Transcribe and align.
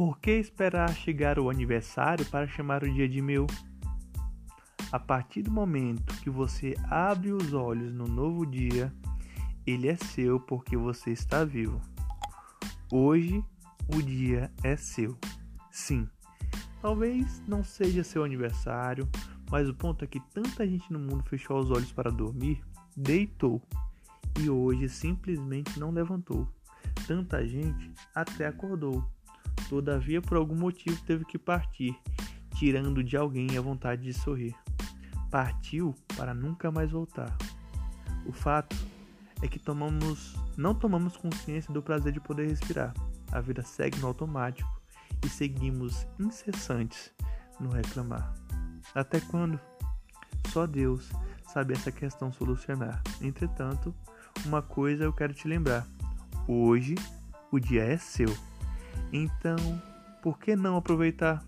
Por 0.00 0.18
que 0.18 0.30
esperar 0.30 0.94
chegar 0.94 1.38
o 1.38 1.50
aniversário 1.50 2.24
para 2.24 2.48
chamar 2.48 2.82
o 2.82 2.90
dia 2.90 3.06
de 3.06 3.20
meu? 3.20 3.46
A 4.90 4.98
partir 4.98 5.42
do 5.42 5.50
momento 5.50 6.14
que 6.22 6.30
você 6.30 6.74
abre 6.88 7.30
os 7.32 7.52
olhos 7.52 7.92
no 7.92 8.06
novo 8.06 8.46
dia, 8.46 8.90
ele 9.66 9.88
é 9.88 9.96
seu 9.96 10.40
porque 10.40 10.74
você 10.74 11.10
está 11.10 11.44
vivo. 11.44 11.78
Hoje 12.90 13.44
o 13.94 14.00
dia 14.00 14.50
é 14.64 14.74
seu. 14.74 15.18
Sim, 15.70 16.08
talvez 16.80 17.42
não 17.46 17.62
seja 17.62 18.02
seu 18.02 18.24
aniversário, 18.24 19.06
mas 19.50 19.68
o 19.68 19.74
ponto 19.74 20.02
é 20.02 20.08
que 20.08 20.20
tanta 20.32 20.66
gente 20.66 20.90
no 20.90 20.98
mundo 20.98 21.24
fechou 21.24 21.58
os 21.58 21.70
olhos 21.70 21.92
para 21.92 22.10
dormir, 22.10 22.64
deitou 22.96 23.60
e 24.40 24.48
hoje 24.48 24.88
simplesmente 24.88 25.78
não 25.78 25.90
levantou. 25.90 26.48
Tanta 27.06 27.46
gente 27.46 27.92
até 28.14 28.46
acordou. 28.46 29.06
Todavia, 29.70 30.20
por 30.20 30.36
algum 30.36 30.56
motivo, 30.56 31.00
teve 31.04 31.24
que 31.24 31.38
partir, 31.38 31.96
tirando 32.56 33.04
de 33.04 33.16
alguém 33.16 33.56
a 33.56 33.60
vontade 33.60 34.02
de 34.02 34.12
sorrir. 34.12 34.52
Partiu 35.30 35.94
para 36.16 36.34
nunca 36.34 36.72
mais 36.72 36.90
voltar. 36.90 37.32
O 38.26 38.32
fato 38.32 38.74
é 39.40 39.46
que 39.46 39.60
tomamos, 39.60 40.34
não 40.56 40.74
tomamos 40.74 41.16
consciência 41.16 41.72
do 41.72 41.80
prazer 41.80 42.12
de 42.12 42.18
poder 42.18 42.48
respirar. 42.48 42.92
A 43.30 43.40
vida 43.40 43.62
segue 43.62 43.96
no 44.00 44.08
automático 44.08 44.68
e 45.24 45.28
seguimos 45.28 46.04
incessantes 46.18 47.12
no 47.60 47.70
reclamar. 47.70 48.34
Até 48.92 49.20
quando? 49.20 49.60
Só 50.48 50.66
Deus 50.66 51.12
sabe 51.46 51.74
essa 51.74 51.92
questão 51.92 52.32
solucionar. 52.32 53.00
Entretanto, 53.22 53.94
uma 54.44 54.62
coisa 54.62 55.04
eu 55.04 55.12
quero 55.12 55.32
te 55.32 55.46
lembrar: 55.46 55.86
hoje 56.48 56.96
o 57.52 57.60
dia 57.60 57.84
é 57.84 57.96
seu. 57.96 58.49
Então, 59.12 59.56
por 60.22 60.38
que 60.38 60.54
não 60.54 60.76
aproveitar? 60.76 61.42